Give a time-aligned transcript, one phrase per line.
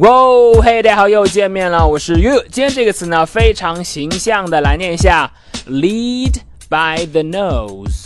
[0.00, 0.08] 哇，
[0.62, 2.42] 嘿，大家好，又见面了，我是 You。
[2.50, 5.30] 今天这个词呢，非常形象的来念一下
[5.68, 6.36] ，lead
[6.70, 7.98] by the nose，lead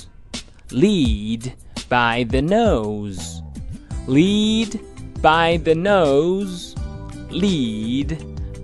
[1.88, 3.20] by the nose，lead
[5.22, 7.28] by the nose，lead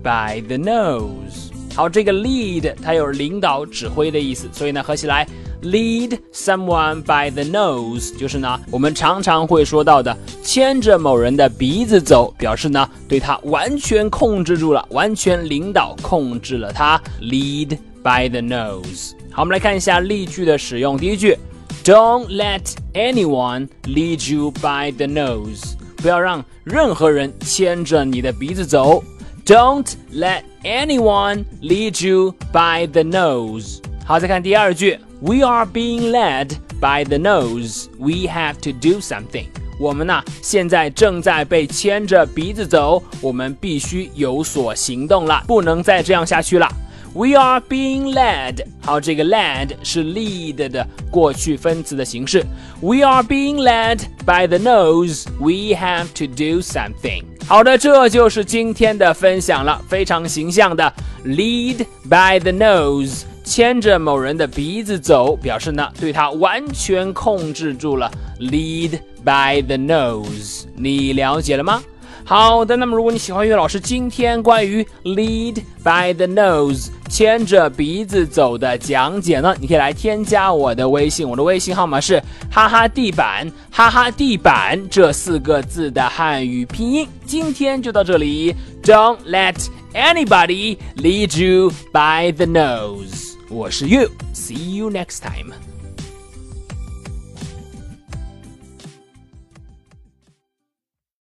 [0.03, 1.52] by the nose。
[1.75, 5.27] 好，这个 lead 它有领导、指挥的意思，所以呢，合起来。
[5.63, 17.01] Lead someone by the nose，就是呢，我们常常会说到的，牵着某人的鼻子走，表示呢，对他完全控制住了，完全领导控制了他。
[17.21, 19.13] Lead by the nose。
[19.31, 20.97] 好，我们来看一下例句的使用。
[20.97, 21.37] 第一句
[21.85, 29.01] ，Don't let anyone lead you by the nose，不要让任何人牵着你的鼻子走。
[29.44, 33.78] Don't let anyone lead you by the nose。
[34.04, 34.98] 好，再看第二句。
[35.20, 37.86] We are being led by the nose.
[37.98, 39.46] We have to do something.
[39.80, 46.68] 我们呢，现在正在被牵着鼻子走，我们必须有所行动了，不能再这样下去了。
[47.14, 48.64] We are being led.
[48.82, 52.44] 好，这个 led 是 lead 的过去分词的形式。
[52.80, 55.26] We are being led by the nose.
[55.38, 57.24] We have to do something.
[57.53, 60.91] 好的，这就是今天的分享了，非常形象的
[61.23, 63.25] lead by the nose。
[63.43, 68.11] 牵着某人的鼻子走，表示呢对他完全控制住了。
[68.39, 71.83] Lead by the nose，你了解了吗？
[72.25, 87.07] 好的，那么如果你喜欢岳老师今天关于 lead by the nose 牵着鼻子走的讲解呢，你可以来添加我的微信，我的微信号码是哈哈地板哈哈地板这四个字的汉语拼音。
[87.25, 89.55] 今天就到这里，Don't let
[89.93, 93.33] anybody lead you by the nose。
[93.49, 95.53] 我是 You，See you next time。